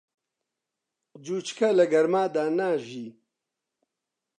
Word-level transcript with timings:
جوچکە 1.23 1.69
لە 1.77 1.85
گەرمادا 1.93 2.43
ناژی. 2.57 3.07